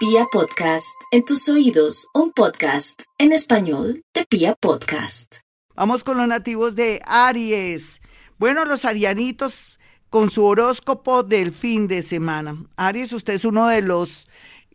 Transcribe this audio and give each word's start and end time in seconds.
Pia 0.00 0.24
Podcast, 0.32 0.98
en 1.10 1.26
tus 1.26 1.46
oídos, 1.50 2.08
un 2.14 2.32
podcast 2.32 3.02
en 3.18 3.32
español 3.32 4.02
de 4.14 4.24
Pia 4.24 4.54
Podcast. 4.54 5.40
Vamos 5.74 6.04
con 6.04 6.16
los 6.16 6.26
nativos 6.26 6.74
de 6.74 7.02
Aries. 7.04 8.00
Bueno, 8.38 8.64
los 8.64 8.86
arianitos 8.86 9.78
con 10.08 10.30
su 10.30 10.46
horóscopo 10.46 11.22
del 11.22 11.52
fin 11.52 11.86
de 11.86 12.00
semana. 12.00 12.64
Aries, 12.76 13.12
usted 13.12 13.34
es 13.34 13.44
uno 13.44 13.68
de 13.68 13.82
los 13.82 14.26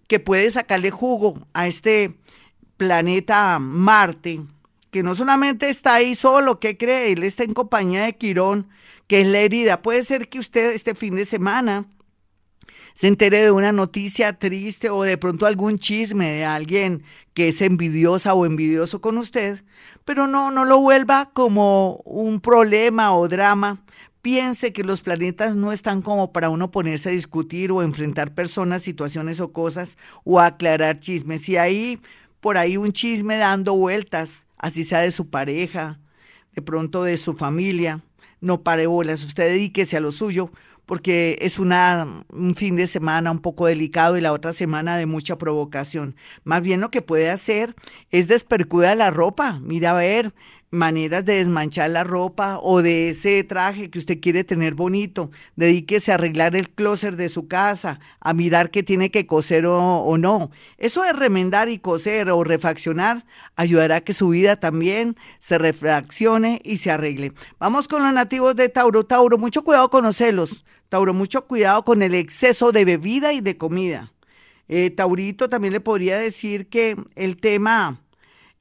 que 0.07 0.19
puede 0.19 0.51
sacarle 0.51 0.91
jugo 0.91 1.47
a 1.53 1.65
este 1.65 2.19
planeta 2.77 3.57
Marte, 3.57 4.41
que 4.91 5.01
no 5.01 5.15
solamente 5.15 5.69
está 5.69 5.95
ahí 5.95 6.13
solo, 6.13 6.59
¿qué 6.59 6.77
cree? 6.77 7.13
Él 7.13 7.23
está 7.23 7.43
en 7.43 7.55
compañía 7.55 8.03
de 8.03 8.15
Quirón, 8.15 8.69
que 9.07 9.21
es 9.21 9.27
la 9.27 9.39
herida. 9.39 9.81
Puede 9.81 10.03
ser 10.03 10.29
que 10.29 10.37
usted 10.37 10.73
este 10.73 10.93
fin 10.93 11.15
de 11.15 11.25
semana 11.25 11.87
se 12.93 13.07
entere 13.07 13.41
de 13.41 13.51
una 13.51 13.71
noticia 13.71 14.33
triste 14.33 14.89
o 14.89 15.03
de 15.03 15.17
pronto 15.17 15.45
algún 15.45 15.77
chisme 15.77 16.31
de 16.31 16.45
alguien 16.45 17.03
que 17.33 17.49
es 17.49 17.61
envidiosa 17.61 18.33
o 18.33 18.45
envidioso 18.45 19.01
con 19.01 19.17
usted, 19.17 19.63
pero 20.05 20.27
no, 20.27 20.51
no 20.51 20.65
lo 20.65 20.79
vuelva 20.79 21.31
como 21.33 21.97
un 22.05 22.39
problema 22.39 23.13
o 23.13 23.27
drama. 23.27 23.83
Piense 24.21 24.73
que 24.73 24.83
los 24.83 25.01
planetas 25.01 25.55
no 25.55 25.71
están 25.71 26.01
como 26.01 26.31
para 26.31 26.49
uno 26.49 26.71
ponerse 26.71 27.09
a 27.09 27.11
discutir 27.11 27.71
o 27.71 27.83
enfrentar 27.83 28.33
personas, 28.33 28.81
situaciones 28.81 29.39
o 29.39 29.51
cosas 29.51 29.97
o 30.23 30.39
aclarar 30.39 30.99
chismes. 30.99 31.41
Si 31.41 31.57
hay 31.57 31.99
por 32.39 32.57
ahí 32.57 32.77
un 32.77 32.91
chisme 32.91 33.37
dando 33.37 33.75
vueltas, 33.75 34.45
así 34.57 34.83
sea 34.83 34.99
de 35.01 35.11
su 35.11 35.29
pareja, 35.29 35.99
de 36.53 36.61
pronto 36.61 37.03
de 37.03 37.17
su 37.17 37.33
familia, 37.35 38.01
no 38.39 38.61
pare 38.61 38.87
bolas, 38.87 39.23
usted 39.23 39.49
dedíquese 39.49 39.97
a 39.97 39.99
lo 39.99 40.11
suyo, 40.11 40.51
porque 40.85 41.37
es 41.41 41.59
una, 41.59 42.25
un 42.29 42.55
fin 42.55 42.75
de 42.75 42.87
semana 42.87 43.31
un 43.31 43.39
poco 43.39 43.67
delicado 43.67 44.17
y 44.17 44.21
la 44.21 44.33
otra 44.33 44.53
semana 44.53 44.97
de 44.97 45.05
mucha 45.05 45.37
provocación. 45.37 46.15
Más 46.43 46.61
bien 46.61 46.81
lo 46.81 46.91
que 46.91 47.01
puede 47.01 47.29
hacer 47.29 47.75
es 48.11 48.27
despercuda 48.27 48.95
la 48.95 49.11
ropa. 49.11 49.59
Mira 49.61 49.91
a 49.91 49.93
ver 49.93 50.33
maneras 50.75 51.25
de 51.25 51.35
desmanchar 51.35 51.89
la 51.89 52.03
ropa 52.03 52.59
o 52.61 52.81
de 52.81 53.09
ese 53.09 53.43
traje 53.43 53.89
que 53.89 53.99
usted 53.99 54.19
quiere 54.19 54.43
tener 54.43 54.75
bonito. 54.75 55.31
Dedíquese 55.55 56.11
a 56.11 56.15
arreglar 56.15 56.55
el 56.55 56.69
closet 56.69 57.15
de 57.15 57.29
su 57.29 57.47
casa, 57.47 57.99
a 58.19 58.33
mirar 58.33 58.69
qué 58.69 58.83
tiene 58.83 59.09
que 59.09 59.25
coser 59.25 59.65
o, 59.65 59.79
o, 59.79 60.17
no. 60.17 60.51
Eso 60.77 61.01
de 61.01 61.13
remendar 61.13 61.69
y 61.69 61.79
coser 61.79 62.29
o 62.29 62.43
refaccionar 62.43 63.25
ayudará 63.55 63.97
a 63.97 64.01
que 64.01 64.13
su 64.13 64.29
vida 64.29 64.57
también 64.57 65.15
se 65.39 65.57
refraccione 65.57 66.61
y 66.63 66.77
se 66.77 66.91
arregle. 66.91 67.33
Vamos 67.59 67.87
con 67.87 68.03
los 68.03 68.13
nativos 68.13 68.55
de 68.55 68.69
Tauro. 68.69 69.05
Tauro, 69.05 69.37
mucho 69.37 69.63
cuidado 69.63 69.89
con 69.89 70.03
los 70.03 70.17
celos. 70.17 70.63
Tauro, 70.89 71.13
mucho 71.13 71.45
cuidado 71.45 71.83
con 71.83 72.01
el 72.01 72.13
exceso 72.13 72.71
de 72.71 72.85
bebida 72.85 73.33
y 73.33 73.41
de 73.41 73.57
comida. 73.57 74.11
Eh, 74.67 74.89
Taurito 74.89 75.49
también 75.49 75.73
le 75.73 75.79
podría 75.79 76.17
decir 76.17 76.67
que 76.67 76.95
el 77.15 77.37
tema, 77.37 78.01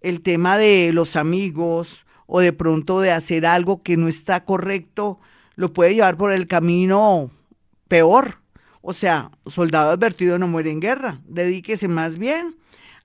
el 0.00 0.20
tema 0.20 0.58
de 0.58 0.90
los 0.92 1.16
amigos 1.16 2.04
o 2.26 2.40
de 2.40 2.52
pronto 2.52 3.00
de 3.00 3.12
hacer 3.12 3.46
algo 3.46 3.82
que 3.82 3.96
no 3.96 4.08
está 4.08 4.44
correcto, 4.44 5.18
lo 5.56 5.72
puede 5.72 5.94
llevar 5.94 6.16
por 6.16 6.32
el 6.32 6.46
camino 6.46 7.30
peor. 7.88 8.38
O 8.82 8.92
sea, 8.92 9.30
soldado 9.46 9.90
advertido 9.92 10.38
no 10.38 10.48
muere 10.48 10.70
en 10.70 10.80
guerra. 10.80 11.20
Dedíquese 11.26 11.88
más 11.88 12.18
bien 12.18 12.56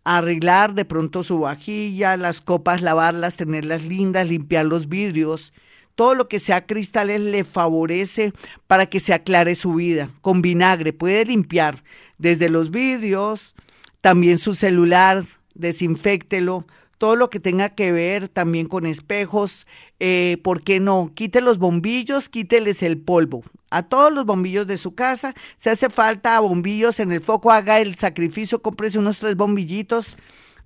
a 0.04 0.18
arreglar 0.18 0.74
de 0.74 0.86
pronto 0.86 1.24
su 1.24 1.40
vajilla, 1.40 2.18
las 2.18 2.42
copas, 2.42 2.82
lavarlas, 2.82 3.38
tenerlas 3.38 3.84
lindas, 3.84 4.28
limpiar 4.28 4.66
los 4.66 4.90
vidrios 4.90 5.54
todo 6.00 6.16
lo 6.16 6.30
que 6.30 6.40
sea 6.40 6.66
cristales 6.66 7.20
le 7.20 7.44
favorece 7.44 8.32
para 8.68 8.86
que 8.86 9.02
se 9.02 9.14
aclare 9.14 9.54
su 9.54 9.74
vida. 9.74 10.10
Con 10.22 10.42
vinagre 10.42 10.94
puede 10.94 11.26
limpiar 11.26 11.84
desde 12.18 12.48
los 12.48 12.72
vidrios, 12.72 13.54
también 14.00 14.38
su 14.38 14.54
celular, 14.54 15.26
desinfectelo, 15.56 16.66
todo 17.00 17.18
lo 17.18 17.30
que 17.30 17.42
tenga 17.42 17.68
que 17.68 17.92
ver 17.92 18.30
también 18.30 18.70
con 18.70 18.86
espejos, 18.86 19.68
eh, 20.00 20.38
¿por 20.42 20.64
qué 20.64 20.80
no? 20.80 21.12
Quite 21.16 21.42
los 21.42 21.58
bombillos, 21.58 22.30
quíteles 22.30 22.82
el 22.82 22.98
polvo. 22.98 23.44
A 23.70 23.84
todos 23.84 24.14
los 24.14 24.26
bombillos 24.26 24.68
de 24.68 24.78
su 24.78 24.96
casa, 24.96 25.36
si 25.58 25.68
hace 25.68 25.90
falta 25.90 26.40
bombillos 26.40 27.02
en 27.02 27.12
el 27.12 27.20
foco, 27.20 27.52
haga 27.52 27.82
el 27.82 27.96
sacrificio, 27.96 28.62
cómprese 28.62 29.00
unos 29.00 29.20
tres 29.20 29.36
bombillitos 29.36 30.16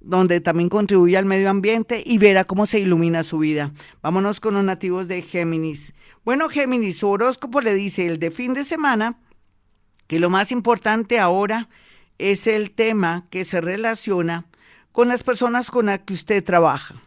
donde 0.04 0.42
también 0.42 0.70
contribuye 0.70 1.18
al 1.18 1.26
medio 1.26 1.50
ambiente 1.50 2.04
y 2.06 2.18
verá 2.18 2.44
cómo 2.44 2.66
se 2.66 2.80
ilumina 2.80 3.24
su 3.24 3.40
vida. 3.40 3.72
Vámonos 4.02 4.40
con 4.40 4.54
los 4.54 4.64
nativos 4.64 5.08
de 5.08 5.22
Géminis. 5.22 5.94
Bueno, 6.24 6.50
Géminis, 6.50 6.98
su 6.98 7.10
horóscopo 7.10 7.62
le 7.62 7.74
dice 7.74 8.06
el 8.06 8.20
de 8.20 8.30
fin 8.30 8.54
de 8.54 8.64
semana 8.64 9.18
que 10.08 10.20
lo 10.20 10.30
más 10.30 10.52
importante 10.52 11.20
ahora 11.20 11.70
es 12.20 12.46
el 12.48 12.72
tema 12.72 13.26
que 13.30 13.46
se 13.46 13.62
relaciona 13.62 14.46
con 14.92 15.08
las 15.08 15.24
personas 15.24 15.72
con 15.72 15.88
las 15.88 16.00
que 16.00 16.14
usted 16.14 16.44
trabaja. 16.44 17.02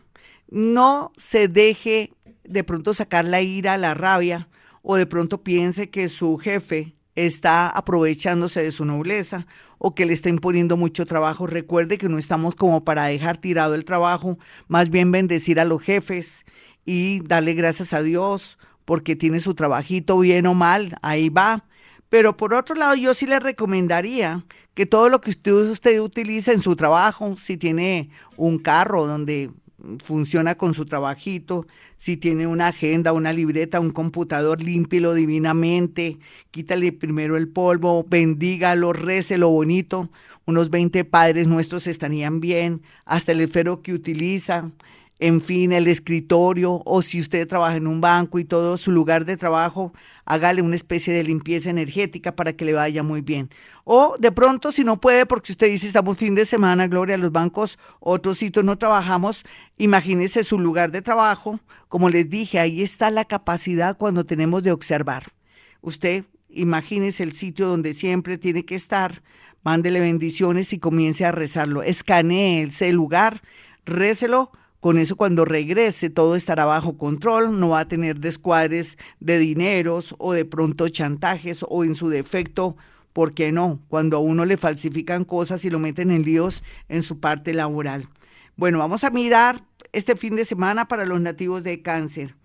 No 0.48 1.12
se 1.16 1.48
deje 1.48 2.12
de 2.44 2.64
pronto 2.64 2.94
sacar 2.94 3.24
la 3.24 3.42
ira, 3.42 3.76
la 3.76 3.94
rabia, 3.94 4.48
o 4.82 4.96
de 4.96 5.06
pronto 5.06 5.42
piense 5.42 5.90
que 5.90 6.08
su 6.08 6.38
jefe 6.38 6.95
está 7.16 7.68
aprovechándose 7.68 8.62
de 8.62 8.70
su 8.70 8.84
nobleza 8.84 9.46
o 9.78 9.94
que 9.94 10.06
le 10.06 10.12
está 10.12 10.28
imponiendo 10.28 10.76
mucho 10.76 11.06
trabajo. 11.06 11.46
Recuerde 11.46 11.98
que 11.98 12.08
no 12.08 12.18
estamos 12.18 12.54
como 12.54 12.84
para 12.84 13.06
dejar 13.06 13.38
tirado 13.38 13.74
el 13.74 13.84
trabajo, 13.84 14.38
más 14.68 14.90
bien 14.90 15.10
bendecir 15.10 15.58
a 15.58 15.64
los 15.64 15.82
jefes 15.82 16.44
y 16.84 17.20
darle 17.24 17.54
gracias 17.54 17.92
a 17.92 18.02
Dios 18.02 18.58
porque 18.84 19.16
tiene 19.16 19.40
su 19.40 19.54
trabajito 19.54 20.18
bien 20.18 20.46
o 20.46 20.54
mal, 20.54 20.96
ahí 21.02 21.28
va. 21.28 21.64
Pero 22.08 22.36
por 22.36 22.54
otro 22.54 22.76
lado, 22.76 22.94
yo 22.94 23.14
sí 23.14 23.26
le 23.26 23.40
recomendaría 23.40 24.44
que 24.74 24.86
todo 24.86 25.08
lo 25.08 25.20
que 25.20 25.30
usted, 25.30 25.52
usted 25.52 26.28
en 26.52 26.60
su 26.60 26.76
trabajo, 26.76 27.36
si 27.36 27.56
tiene 27.56 28.10
un 28.36 28.58
carro 28.58 29.06
donde 29.06 29.50
funciona 30.02 30.56
con 30.56 30.74
su 30.74 30.86
trabajito, 30.86 31.66
si 31.96 32.16
tiene 32.16 32.46
una 32.46 32.68
agenda, 32.68 33.12
una 33.12 33.32
libreta, 33.32 33.80
un 33.80 33.90
computador, 33.90 34.62
límpielo 34.62 35.14
divinamente, 35.14 36.18
quítale 36.50 36.92
primero 36.92 37.36
el 37.36 37.48
polvo, 37.48 38.04
bendígalo, 38.08 38.92
lo 38.92 39.50
bonito. 39.50 40.10
Unos 40.44 40.70
20 40.70 41.04
padres 41.04 41.48
nuestros 41.48 41.86
estarían 41.88 42.38
bien, 42.40 42.82
hasta 43.04 43.32
el 43.32 43.40
esfero 43.40 43.82
que 43.82 43.92
utiliza, 43.92 44.70
en 45.18 45.40
fin, 45.40 45.72
el 45.72 45.88
escritorio, 45.88 46.82
o 46.84 47.00
si 47.00 47.20
usted 47.20 47.48
trabaja 47.48 47.76
en 47.76 47.86
un 47.86 48.02
banco 48.02 48.38
y 48.38 48.44
todo 48.44 48.76
su 48.76 48.92
lugar 48.92 49.24
de 49.24 49.38
trabajo, 49.38 49.94
hágale 50.26 50.60
una 50.60 50.76
especie 50.76 51.14
de 51.14 51.24
limpieza 51.24 51.70
energética 51.70 52.36
para 52.36 52.52
que 52.52 52.66
le 52.66 52.74
vaya 52.74 53.02
muy 53.02 53.22
bien. 53.22 53.48
O 53.84 54.16
de 54.18 54.30
pronto, 54.30 54.72
si 54.72 54.84
no 54.84 55.00
puede, 55.00 55.24
porque 55.24 55.52
usted 55.52 55.68
dice 55.68 55.86
estamos 55.86 56.18
fin 56.18 56.34
de 56.34 56.44
semana, 56.44 56.86
Gloria, 56.86 57.16
los 57.16 57.32
bancos, 57.32 57.78
otros 57.98 58.36
sitios 58.36 58.64
no 58.64 58.76
trabajamos, 58.76 59.42
imagínese 59.78 60.44
su 60.44 60.58
lugar 60.58 60.90
de 60.90 61.00
trabajo. 61.00 61.60
Como 61.88 62.10
les 62.10 62.28
dije, 62.28 62.58
ahí 62.58 62.82
está 62.82 63.10
la 63.10 63.24
capacidad 63.24 63.96
cuando 63.96 64.26
tenemos 64.26 64.64
de 64.64 64.72
observar. 64.72 65.32
Usted 65.80 66.24
imagínese 66.50 67.22
el 67.22 67.32
sitio 67.32 67.68
donde 67.68 67.94
siempre 67.94 68.36
tiene 68.36 68.66
que 68.66 68.74
estar, 68.74 69.22
mándele 69.62 70.00
bendiciones 70.00 70.74
y 70.74 70.78
comience 70.78 71.24
a 71.24 71.32
rezarlo. 71.32 71.82
Escanee 71.82 72.64
ese 72.64 72.92
lugar, 72.92 73.40
récelo 73.86 74.50
con 74.86 74.98
eso 74.98 75.16
cuando 75.16 75.44
regrese 75.44 76.10
todo 76.10 76.36
estará 76.36 76.64
bajo 76.64 76.96
control, 76.96 77.58
no 77.58 77.70
va 77.70 77.80
a 77.80 77.88
tener 77.88 78.20
descuadres 78.20 78.98
de 79.18 79.36
dineros 79.40 80.14
o 80.18 80.32
de 80.32 80.44
pronto 80.44 80.88
chantajes 80.88 81.64
o 81.68 81.82
en 81.82 81.96
su 81.96 82.08
defecto, 82.08 82.76
¿por 83.12 83.34
qué 83.34 83.50
no? 83.50 83.82
Cuando 83.88 84.16
a 84.16 84.20
uno 84.20 84.44
le 84.44 84.56
falsifican 84.56 85.24
cosas 85.24 85.64
y 85.64 85.70
lo 85.70 85.80
meten 85.80 86.12
en 86.12 86.22
líos 86.22 86.62
en 86.88 87.02
su 87.02 87.18
parte 87.18 87.52
laboral. 87.52 88.08
Bueno, 88.54 88.78
vamos 88.78 89.02
a 89.02 89.10
mirar 89.10 89.64
este 89.90 90.14
fin 90.14 90.36
de 90.36 90.44
semana 90.44 90.86
para 90.86 91.04
los 91.04 91.20
nativos 91.20 91.64
de 91.64 91.82
cáncer. 91.82 92.36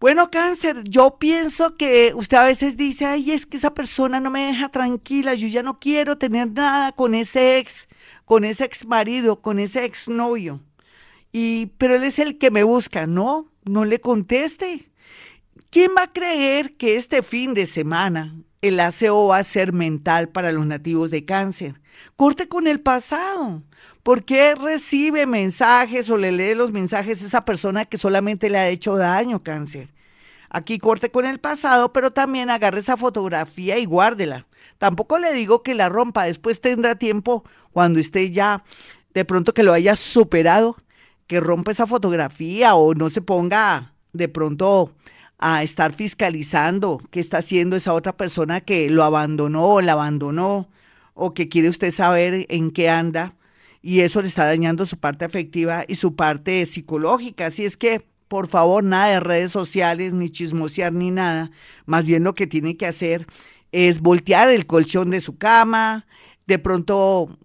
Bueno, 0.00 0.30
cáncer, 0.30 0.82
yo 0.84 1.18
pienso 1.18 1.76
que 1.76 2.14
usted 2.14 2.38
a 2.38 2.44
veces 2.44 2.78
dice, 2.78 3.04
ay, 3.04 3.32
es 3.32 3.44
que 3.44 3.58
esa 3.58 3.74
persona 3.74 4.18
no 4.18 4.30
me 4.30 4.46
deja 4.46 4.70
tranquila, 4.70 5.34
yo 5.34 5.48
ya 5.48 5.62
no 5.62 5.78
quiero 5.78 6.16
tener 6.16 6.52
nada 6.52 6.92
con 6.92 7.14
ese 7.14 7.58
ex, 7.58 7.86
con 8.24 8.44
ese 8.44 8.64
ex 8.64 8.86
marido, 8.86 9.42
con 9.42 9.58
ese 9.58 9.84
ex 9.84 10.08
novio. 10.08 10.62
Y, 11.36 11.72
pero 11.78 11.96
él 11.96 12.04
es 12.04 12.20
el 12.20 12.38
que 12.38 12.52
me 12.52 12.62
busca, 12.62 13.08
no, 13.08 13.50
no 13.64 13.84
le 13.84 14.00
conteste. 14.00 14.92
¿Quién 15.68 15.90
va 15.98 16.04
a 16.04 16.12
creer 16.12 16.76
que 16.76 16.94
este 16.94 17.24
fin 17.24 17.54
de 17.54 17.66
semana 17.66 18.36
el 18.62 18.78
aseo 18.78 19.26
va 19.26 19.38
a 19.38 19.44
ser 19.44 19.72
mental 19.72 20.28
para 20.28 20.52
los 20.52 20.64
nativos 20.64 21.10
de 21.10 21.24
cáncer? 21.24 21.80
Corte 22.14 22.46
con 22.46 22.68
el 22.68 22.80
pasado. 22.80 23.64
¿Por 24.04 24.24
qué 24.24 24.54
recibe 24.54 25.26
mensajes 25.26 26.08
o 26.08 26.16
le 26.16 26.30
lee 26.30 26.54
los 26.54 26.70
mensajes 26.70 27.20
a 27.20 27.26
esa 27.26 27.44
persona 27.44 27.84
que 27.84 27.98
solamente 27.98 28.48
le 28.48 28.58
ha 28.58 28.68
hecho 28.68 28.96
daño, 28.96 29.42
cáncer? 29.42 29.92
Aquí 30.50 30.78
corte 30.78 31.10
con 31.10 31.26
el 31.26 31.40
pasado, 31.40 31.92
pero 31.92 32.12
también 32.12 32.48
agarre 32.48 32.78
esa 32.78 32.96
fotografía 32.96 33.76
y 33.76 33.86
guárdela. 33.86 34.46
Tampoco 34.78 35.18
le 35.18 35.32
digo 35.32 35.64
que 35.64 35.74
la 35.74 35.88
rompa, 35.88 36.26
después 36.26 36.60
tendrá 36.60 36.94
tiempo 36.94 37.42
cuando 37.72 37.98
esté 37.98 38.30
ya 38.30 38.62
de 39.14 39.24
pronto 39.24 39.52
que 39.52 39.64
lo 39.64 39.72
haya 39.72 39.96
superado 39.96 40.76
que 41.26 41.40
rompa 41.40 41.72
esa 41.72 41.86
fotografía 41.86 42.74
o 42.74 42.94
no 42.94 43.10
se 43.10 43.20
ponga 43.20 43.94
de 44.12 44.28
pronto 44.28 44.92
a 45.38 45.62
estar 45.62 45.92
fiscalizando 45.92 47.00
qué 47.10 47.20
está 47.20 47.38
haciendo 47.38 47.76
esa 47.76 47.92
otra 47.92 48.16
persona 48.16 48.60
que 48.60 48.88
lo 48.88 49.02
abandonó 49.04 49.64
o 49.64 49.80
la 49.80 49.92
abandonó 49.92 50.68
o 51.14 51.34
que 51.34 51.48
quiere 51.48 51.68
usted 51.68 51.90
saber 51.90 52.46
en 52.48 52.70
qué 52.70 52.88
anda 52.88 53.34
y 53.82 54.00
eso 54.00 54.22
le 54.22 54.28
está 54.28 54.46
dañando 54.46 54.86
su 54.86 54.96
parte 54.96 55.26
afectiva 55.26 55.84
y 55.86 55.96
su 55.96 56.16
parte 56.16 56.64
psicológica. 56.64 57.46
Así 57.46 57.66
es 57.66 57.76
que, 57.76 58.02
por 58.28 58.48
favor, 58.48 58.82
nada 58.82 59.08
de 59.08 59.20
redes 59.20 59.52
sociales, 59.52 60.14
ni 60.14 60.30
chismosear, 60.30 60.90
ni 60.94 61.10
nada. 61.10 61.50
Más 61.84 62.06
bien 62.06 62.24
lo 62.24 62.34
que 62.34 62.46
tiene 62.46 62.78
que 62.78 62.86
hacer 62.86 63.26
es 63.72 64.00
voltear 64.00 64.48
el 64.48 64.64
colchón 64.64 65.10
de 65.10 65.20
su 65.20 65.36
cama, 65.36 66.06
de 66.46 66.58
pronto 66.58 67.38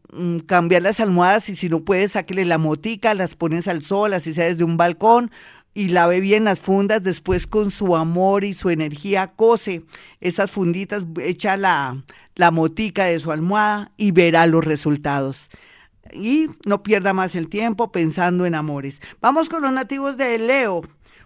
cambiar 0.45 0.81
las 0.81 0.99
almohadas 0.99 1.49
y 1.49 1.55
si 1.55 1.69
no 1.69 1.81
puede, 1.81 2.07
sáquele 2.07 2.45
la 2.45 2.57
motica, 2.57 3.13
las 3.13 3.35
pones 3.35 3.67
al 3.67 3.83
sol, 3.83 4.13
así 4.13 4.33
sea 4.33 4.45
desde 4.45 4.63
un 4.63 4.77
balcón 4.77 5.31
y 5.73 5.89
lave 5.89 6.19
bien 6.19 6.43
las 6.43 6.59
fundas, 6.59 7.03
después 7.03 7.47
con 7.47 7.71
su 7.71 7.95
amor 7.95 8.43
y 8.43 8.53
su 8.53 8.69
energía 8.69 9.33
cose 9.35 9.83
esas 10.19 10.51
funditas, 10.51 11.03
echa 11.21 11.57
la, 11.57 12.03
la 12.35 12.51
motica 12.51 13.05
de 13.05 13.19
su 13.19 13.31
almohada 13.31 13.91
y 13.97 14.11
verá 14.11 14.47
los 14.47 14.65
resultados. 14.65 15.49
Y 16.11 16.47
no 16.65 16.81
pierda 16.81 17.13
más 17.13 17.35
el 17.35 17.49
tiempo 17.49 17.91
pensando 17.91 18.45
en 18.45 18.55
amores. 18.55 19.01
Vamos 19.21 19.47
con 19.47 19.61
los 19.61 19.71
nativos 19.71 20.17
de 20.17 20.39
Leo. 20.39 20.81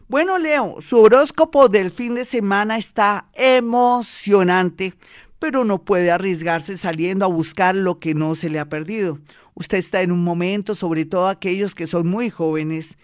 Bueno, 0.09 0.37
Leo, 0.37 0.77
su 0.81 0.99
horóscopo 0.99 1.69
del 1.69 1.89
fin 1.89 2.13
de 2.13 2.25
semana 2.25 2.77
está 2.77 3.29
emocionante, 3.33 4.93
pero 5.43 5.65
no 5.65 5.83
puede 5.83 6.09
arriesgarse 6.09 6.77
saliendo 6.77 7.25
a 7.25 7.27
buscar 7.27 7.75
lo 7.75 7.99
que 7.99 8.15
no 8.15 8.33
se 8.33 8.49
le 8.49 8.59
ha 8.59 8.69
perdido. 8.69 9.19
Usted 9.55 9.77
está 9.77 10.01
en 10.01 10.13
un 10.13 10.23
momento, 10.23 10.73
sobre 10.73 11.03
todo 11.03 11.27
aquellos 11.27 11.75
que 11.75 11.85
son 11.85 12.07
muy 12.07 12.29
jóvenes, 12.29 12.97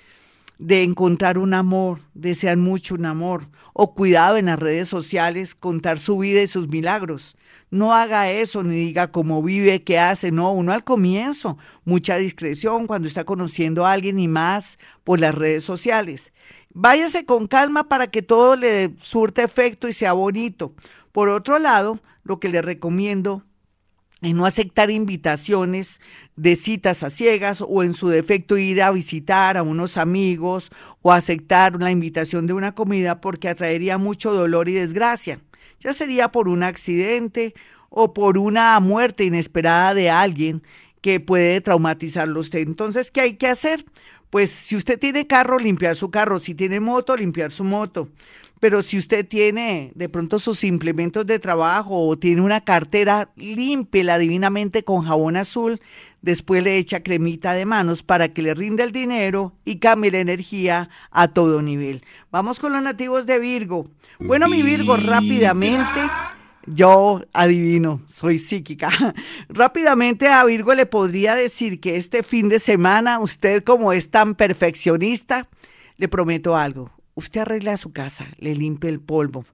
de 0.57 0.83
encontrar 0.83 1.37
un 1.37 1.53
amor, 1.53 1.99
desean 2.13 2.61
mucho 2.61 2.95
un 2.95 3.05
amor, 3.05 3.49
o 3.73 3.93
cuidado 3.93 4.37
en 4.37 4.45
las 4.45 4.57
redes 4.57 4.87
sociales, 4.87 5.53
contar 5.53 5.99
su 5.99 6.17
vida 6.17 6.41
y 6.41 6.47
sus 6.47 6.69
milagros. 6.69 7.35
No 7.71 7.93
haga 7.93 8.31
eso 8.31 8.63
ni 8.63 8.77
diga 8.77 9.11
cómo 9.11 9.43
vive, 9.43 9.83
qué 9.83 9.99
hace, 9.99 10.31
no, 10.31 10.53
uno 10.53 10.71
al 10.71 10.85
comienzo, 10.85 11.57
mucha 11.83 12.15
discreción 12.15 12.87
cuando 12.87 13.09
está 13.09 13.25
conociendo 13.25 13.85
a 13.85 13.91
alguien 13.91 14.17
y 14.17 14.29
más 14.29 14.79
por 15.03 15.19
las 15.19 15.35
redes 15.35 15.65
sociales. 15.65 16.31
Váyase 16.71 17.25
con 17.25 17.47
calma 17.47 17.89
para 17.89 18.07
que 18.07 18.21
todo 18.21 18.55
le 18.55 18.93
surta 19.01 19.43
efecto 19.43 19.87
y 19.87 19.93
sea 19.93 20.13
bonito. 20.13 20.73
Por 21.11 21.29
otro 21.29 21.59
lado, 21.59 21.99
lo 22.23 22.39
que 22.39 22.49
le 22.49 22.61
recomiendo 22.61 23.43
en 24.21 24.37
no 24.37 24.45
aceptar 24.45 24.91
invitaciones 24.91 26.01
de 26.35 26.55
citas 26.55 27.03
a 27.03 27.09
ciegas 27.09 27.63
o 27.65 27.83
en 27.83 27.93
su 27.93 28.09
defecto 28.09 28.57
ir 28.57 28.81
a 28.81 28.91
visitar 28.91 29.57
a 29.57 29.63
unos 29.63 29.97
amigos 29.97 30.71
o 31.01 31.11
aceptar 31.11 31.75
una 31.75 31.91
invitación 31.91 32.45
de 32.45 32.53
una 32.53 32.75
comida 32.75 33.21
porque 33.21 33.47
atraería 33.47 33.97
mucho 33.97 34.33
dolor 34.33 34.67
y 34.67 34.73
desgracia. 34.73 35.39
Ya 35.79 35.93
sería 35.93 36.31
por 36.31 36.49
un 36.49 36.63
accidente 36.63 37.53
o 37.89 38.13
por 38.13 38.37
una 38.37 38.79
muerte 38.79 39.23
inesperada 39.23 39.93
de 39.93 40.09
alguien 40.09 40.63
que 41.01 41.21
puede 41.21 41.61
traumatizarlo 41.61 42.41
usted. 42.41 42.59
Entonces, 42.59 43.11
¿qué 43.11 43.21
hay 43.21 43.37
que 43.37 43.47
hacer? 43.47 43.85
Pues 44.29 44.51
si 44.51 44.75
usted 44.75 44.99
tiene 44.99 45.27
carro, 45.27 45.57
limpiar 45.57 45.95
su 45.95 46.11
carro. 46.11 46.39
Si 46.39 46.53
tiene 46.53 46.79
moto, 46.79 47.15
limpiar 47.15 47.51
su 47.51 47.63
moto. 47.63 48.09
Pero 48.59 48.83
si 48.83 48.97
usted 48.97 49.25
tiene 49.25 49.91
de 49.95 50.09
pronto 50.09 50.37
sus 50.37 50.63
implementos 50.63 51.25
de 51.25 51.39
trabajo 51.39 52.07
o 52.07 52.17
tiene 52.17 52.41
una 52.41 52.61
cartera, 52.61 53.31
límpela 53.37 54.17
divinamente 54.17 54.83
con 54.83 55.03
jabón 55.03 55.37
azul. 55.37 55.79
Después 56.21 56.61
le 56.61 56.77
echa 56.77 57.01
cremita 57.01 57.53
de 57.53 57.65
manos 57.65 58.03
para 58.03 58.33
que 58.33 58.41
le 58.41 58.53
rinda 58.53 58.83
el 58.83 58.91
dinero 58.91 59.53
y 59.63 59.77
cambie 59.77 60.11
la 60.11 60.19
energía 60.19 60.89
a 61.11 61.29
todo 61.29 61.61
nivel. 61.61 62.03
Vamos 62.29 62.59
con 62.59 62.73
los 62.73 62.81
nativos 62.81 63.25
de 63.25 63.39
Virgo. 63.39 63.85
Bueno, 64.19 64.49
mi 64.49 64.61
Virgo, 64.61 64.97
rápidamente. 64.97 66.01
Yo 66.65 67.23
adivino, 67.33 68.01
soy 68.11 68.37
psíquica. 68.37 68.89
Rápidamente 69.49 70.27
a 70.27 70.43
Virgo 70.45 70.73
le 70.73 70.85
podría 70.85 71.35
decir 71.35 71.79
que 71.79 71.95
este 71.95 72.23
fin 72.23 72.49
de 72.49 72.59
semana, 72.59 73.19
usted 73.19 73.63
como 73.63 73.93
es 73.93 74.11
tan 74.11 74.35
perfeccionista, 74.35 75.47
le 75.97 76.07
prometo 76.07 76.55
algo 76.55 76.91
usted 77.19 77.41
arregla 77.41 77.77
su 77.77 77.91
casa, 77.91 78.27
le 78.37 78.55
limpia 78.55 78.89
el 78.89 78.99
polvo, 78.99 79.45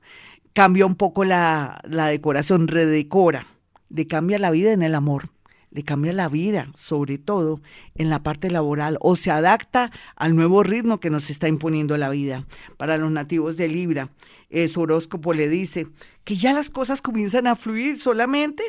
cambia 0.54 0.86
un 0.86 0.96
poco 0.96 1.26
la, 1.26 1.82
la 1.84 2.08
decoración, 2.08 2.68
redecora, 2.68 3.48
le 3.90 4.08
cambia 4.08 4.40
la 4.40 4.52
vida 4.52 4.72
en 4.72 4.84
el 4.84 4.96
amor 4.96 5.30
le 5.76 5.84
cambia 5.84 6.14
la 6.14 6.30
vida, 6.30 6.70
sobre 6.74 7.18
todo 7.18 7.60
en 7.96 8.10
la 8.10 8.24
parte 8.24 8.50
laboral, 8.50 8.98
o 9.02 9.18
se 9.18 9.30
adapta 9.30 9.92
al 10.16 10.34
nuevo 10.34 10.64
ritmo 10.64 11.02
que 11.02 11.10
nos 11.10 11.30
está 11.30 11.50
imponiendo 11.50 11.98
la 11.98 12.10
vida. 12.10 12.46
Para 12.78 12.98
los 12.98 13.12
nativos 13.12 13.58
de 13.58 13.68
Libra, 13.68 14.10
eh, 14.50 14.70
su 14.70 14.80
horóscopo 14.80 15.34
le 15.34 15.50
dice 15.50 15.88
que 16.24 16.38
ya 16.38 16.54
las 16.54 16.70
cosas 16.70 17.02
comienzan 17.02 17.46
a 17.46 17.58
fluir 17.58 18.00
solamente, 18.00 18.64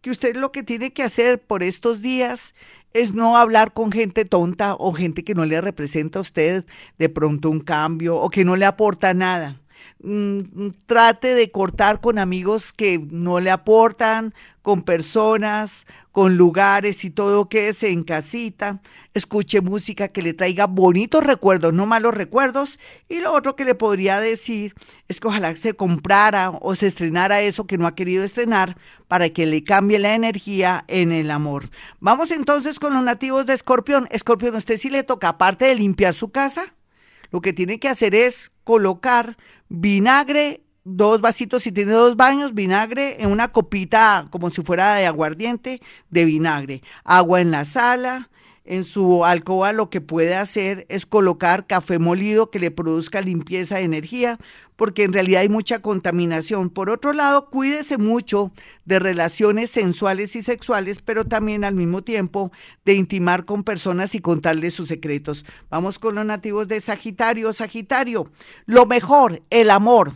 que 0.00 0.10
usted 0.10 0.34
lo 0.34 0.50
que 0.50 0.64
tiene 0.64 0.92
que 0.92 1.04
hacer 1.04 1.40
por 1.40 1.62
estos 1.62 2.02
días 2.02 2.52
es 2.94 3.14
no 3.14 3.36
hablar 3.36 3.72
con 3.72 3.92
gente 3.92 4.24
tonta 4.24 4.74
o 4.74 4.92
gente 4.92 5.22
que 5.22 5.36
no 5.36 5.44
le 5.44 5.60
representa 5.60 6.18
a 6.18 6.22
usted 6.22 6.64
de 6.98 7.08
pronto 7.08 7.48
un 7.48 7.60
cambio 7.60 8.16
o 8.16 8.28
que 8.28 8.44
no 8.44 8.56
le 8.56 8.64
aporta 8.64 9.14
nada. 9.14 9.60
Mm, 10.02 10.70
trate 10.86 11.34
de 11.34 11.50
cortar 11.50 12.00
con 12.00 12.18
amigos 12.18 12.72
que 12.72 12.98
no 13.10 13.38
le 13.38 13.50
aportan, 13.50 14.32
con 14.62 14.82
personas, 14.82 15.86
con 16.10 16.38
lugares 16.38 17.04
y 17.04 17.10
todo 17.10 17.50
que 17.50 17.68
es 17.68 17.82
en 17.82 18.02
casita. 18.02 18.80
Escuche 19.12 19.60
música 19.60 20.08
que 20.08 20.22
le 20.22 20.32
traiga 20.32 20.66
bonitos 20.66 21.22
recuerdos, 21.22 21.74
no 21.74 21.84
malos 21.84 22.14
recuerdos. 22.14 22.78
Y 23.10 23.20
lo 23.20 23.32
otro 23.34 23.56
que 23.56 23.66
le 23.66 23.74
podría 23.74 24.20
decir 24.20 24.74
es 25.08 25.20
que 25.20 25.28
ojalá 25.28 25.54
se 25.56 25.74
comprara 25.74 26.50
o 26.50 26.74
se 26.74 26.86
estrenara 26.86 27.42
eso 27.42 27.66
que 27.66 27.76
no 27.76 27.86
ha 27.86 27.94
querido 27.94 28.24
estrenar 28.24 28.78
para 29.06 29.28
que 29.28 29.44
le 29.44 29.64
cambie 29.64 29.98
la 29.98 30.14
energía 30.14 30.84
en 30.88 31.12
el 31.12 31.30
amor. 31.30 31.68
Vamos 32.00 32.30
entonces 32.30 32.78
con 32.78 32.94
los 32.94 33.02
nativos 33.02 33.44
de 33.44 33.52
Escorpión. 33.52 34.08
Escorpión, 34.10 34.54
¿usted 34.54 34.78
sí 34.78 34.88
le 34.88 35.02
toca, 35.02 35.28
aparte 35.28 35.66
de 35.66 35.74
limpiar 35.74 36.14
su 36.14 36.30
casa? 36.30 36.74
Lo 37.30 37.40
que 37.40 37.52
tiene 37.52 37.78
que 37.78 37.88
hacer 37.88 38.14
es 38.14 38.50
colocar 38.70 39.36
vinagre, 39.68 40.60
dos 40.84 41.20
vasitos, 41.20 41.64
si 41.64 41.72
tiene 41.72 41.90
dos 41.90 42.14
baños, 42.14 42.54
vinagre 42.54 43.20
en 43.20 43.32
una 43.32 43.50
copita 43.50 44.28
como 44.30 44.48
si 44.50 44.62
fuera 44.62 44.94
de 44.94 45.06
aguardiente 45.06 45.82
de 46.08 46.24
vinagre, 46.24 46.84
agua 47.02 47.40
en 47.40 47.50
la 47.50 47.64
sala, 47.64 48.30
en 48.64 48.84
su 48.84 49.24
alcoba 49.24 49.72
lo 49.72 49.90
que 49.90 50.00
puede 50.00 50.34
hacer 50.34 50.86
es 50.88 51.06
colocar 51.06 51.66
café 51.66 51.98
molido 51.98 52.50
que 52.50 52.58
le 52.58 52.70
produzca 52.70 53.20
limpieza 53.20 53.76
de 53.76 53.82
energía, 53.82 54.38
porque 54.76 55.04
en 55.04 55.12
realidad 55.12 55.42
hay 55.42 55.48
mucha 55.48 55.80
contaminación. 55.80 56.70
Por 56.70 56.88
otro 56.88 57.12
lado, 57.12 57.50
cuídese 57.50 57.98
mucho 57.98 58.52
de 58.84 58.98
relaciones 58.98 59.70
sensuales 59.70 60.36
y 60.36 60.42
sexuales, 60.42 61.00
pero 61.02 61.24
también 61.24 61.64
al 61.64 61.74
mismo 61.74 62.02
tiempo 62.02 62.52
de 62.84 62.94
intimar 62.94 63.44
con 63.44 63.64
personas 63.64 64.14
y 64.14 64.20
contarles 64.20 64.74
sus 64.74 64.88
secretos. 64.88 65.44
Vamos 65.68 65.98
con 65.98 66.14
los 66.14 66.24
nativos 66.24 66.68
de 66.68 66.80
Sagitario. 66.80 67.52
Sagitario, 67.52 68.30
lo 68.66 68.86
mejor, 68.86 69.42
el 69.50 69.70
amor 69.70 70.14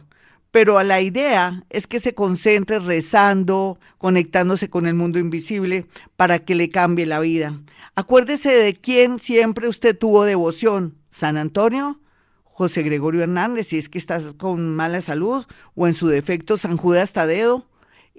pero 0.55 0.81
la 0.85 1.01
idea 1.01 1.65
es 1.69 1.89
que 1.89 1.99
se 1.99 2.15
concentre 2.15 2.79
rezando, 2.79 3.77
conectándose 3.99 4.71
con 4.71 4.87
el 4.87 4.95
mundo 4.95 5.19
invisible 5.19 5.85
para 6.15 6.39
que 6.39 6.55
le 6.55 6.71
cambie 6.71 7.07
la 7.07 7.19
vida. 7.19 7.61
Acuérdese 7.97 8.51
de 8.51 8.73
quién 8.73 9.19
siempre 9.19 9.67
usted 9.67 9.99
tuvo 9.99 10.23
devoción, 10.23 10.95
San 11.11 11.39
Antonio, 11.39 11.99
José 12.45 12.85
Gregorio 12.85 13.25
Hernández, 13.25 13.67
si 13.67 13.79
es 13.79 13.89
que 13.89 13.99
está 13.99 14.21
con 14.35 14.77
mala 14.77 15.01
salud, 15.01 15.45
o 15.75 15.89
en 15.89 15.95
su 15.95 16.07
defecto 16.07 16.57
San 16.57 16.77
Judas 16.77 17.13
Tadeo, 17.13 17.67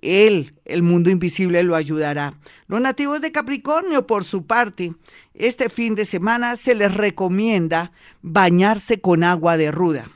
él, 0.01 0.55
el 0.65 0.83
mundo 0.83 1.09
invisible, 1.09 1.63
lo 1.63 1.73
ayudará. 1.73 2.33
Los 2.67 2.81
nativos 2.81 3.21
de 3.21 3.31
Capricornio, 3.31 4.07
por 4.07 4.25
su 4.25 4.45
parte, 4.45 4.93
este 5.35 5.69
fin 5.69 5.95
de 5.95 6.03
semana 6.03 6.57
se 6.57 6.75
les 6.75 6.93
recomienda 6.93 7.93
bañarse 8.21 8.99
con 8.99 9.23
agua 9.23 9.55
de 9.55 9.71
ruda. 9.71 10.09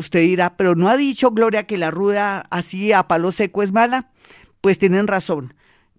Usted 0.00 0.20
dirá, 0.20 0.56
pero 0.56 0.74
no 0.76 0.88
ha 0.88 0.96
dicho 0.96 1.30
Gloria 1.32 1.66
que 1.66 1.76
la 1.76 1.90
ruda 1.90 2.46
así 2.48 2.90
a 2.90 3.06
palo 3.06 3.32
seco 3.32 3.62
es 3.62 3.70
mala. 3.70 4.08
Pues 4.62 4.78
tienen 4.78 5.06
razón. 5.06 5.52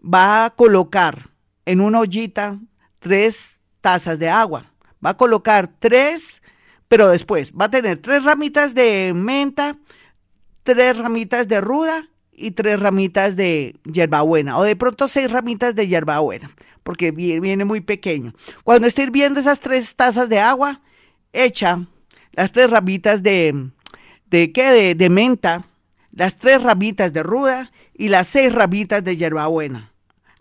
Va 0.04 0.44
a 0.46 0.50
colocar 0.50 1.30
en 1.66 1.82
una 1.82 2.00
ollita 2.00 2.58
tres 2.98 3.60
tazas 3.80 4.18
de 4.18 4.28
agua. 4.28 4.72
Va 5.06 5.12
a 5.12 5.18
colocar 5.18 5.70
tres, 5.78 6.42
pero 6.88 7.10
después 7.10 7.54
va 7.54 7.66
a 7.66 7.70
tener 7.70 8.02
tres 8.02 8.24
ramitas 8.24 8.74
de 8.74 9.14
menta, 9.14 9.78
tres 10.64 10.98
ramitas 10.98 11.48
de 11.48 11.62
ruda 11.62 12.10
y 12.32 12.52
tres 12.52 12.80
ramitas 12.80 13.36
de 13.36 13.76
hierbabuena, 13.84 14.58
o 14.58 14.64
de 14.64 14.76
pronto 14.76 15.08
seis 15.08 15.32
ramitas 15.32 15.76
de 15.76 15.88
hierbabuena, 15.88 16.50
porque 16.82 17.12
viene 17.12 17.66
muy 17.66 17.82
pequeño. 17.82 18.34
Cuando 18.64 18.88
esté 18.88 19.04
hirviendo 19.04 19.40
esas 19.40 19.60
tres 19.60 19.96
tazas 19.96 20.28
de 20.28 20.40
agua, 20.40 20.82
echa 21.34 21.86
las 22.32 22.52
tres 22.52 22.68
ramitas 22.72 23.22
de 23.22 23.70
de 24.32 24.52
qué? 24.52 24.96
De, 24.96 25.10
menta, 25.10 25.66
las 26.12 26.38
tres 26.38 26.64
ramitas 26.64 27.14
de 27.14 27.22
ruda 27.22 27.72
y 27.94 28.08
las 28.08 28.28
seis 28.28 28.52
ramitas 28.52 29.04
de 29.04 29.18
hierbabuena. 29.18 29.92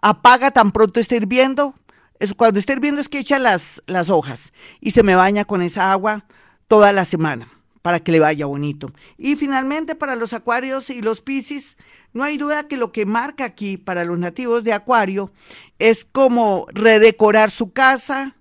Apaga 0.00 0.52
tan 0.52 0.70
pronto 0.70 1.00
esté 1.00 1.16
hirviendo. 1.16 1.74
Es, 2.20 2.32
cuando 2.32 2.58
esté 2.58 2.72
hirviendo 2.72 3.00
es 3.00 3.08
que 3.08 3.18
echa 3.18 3.38
las, 3.38 3.82
las 3.86 4.08
hojas 4.08 4.52
y 4.80 4.92
se 4.92 5.02
me 5.02 5.16
baña 5.16 5.44
con 5.44 5.60
esa 5.60 5.92
agua 5.92 6.24
toda 6.68 6.92
la 6.92 7.04
semana 7.04 7.48
para 7.82 8.00
que 8.00 8.12
le 8.12 8.20
vaya 8.20 8.46
bonito. 8.46 8.92
Y 9.18 9.36
finalmente 9.36 9.94
para 9.94 10.14
los 10.14 10.32
acuarios 10.32 10.90
y 10.90 11.02
los 11.02 11.20
piscis, 11.20 11.76
no 12.12 12.22
hay 12.22 12.36
duda 12.36 12.68
que 12.68 12.76
lo 12.76 12.92
que 12.92 13.06
marca 13.06 13.44
aquí 13.44 13.76
para 13.76 14.04
los 14.04 14.18
nativos 14.18 14.64
de 14.64 14.72
acuario 14.72 15.32
es 15.78 16.04
como 16.04 16.66
redecorar 16.72 17.50
su 17.50 17.72
casa, 17.72 18.36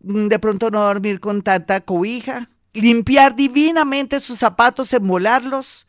mm, 0.00 0.28
de 0.28 0.38
pronto 0.38 0.70
no 0.70 0.80
dormir 0.80 1.20
con 1.20 1.42
tanta 1.42 1.82
cobija, 1.82 2.48
limpiar 2.72 3.36
divinamente 3.36 4.20
sus 4.20 4.38
zapatos, 4.38 4.92
embolarlos, 4.92 5.86